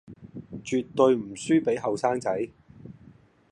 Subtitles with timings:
[0.63, 2.49] 絕對唔輸畀後生仔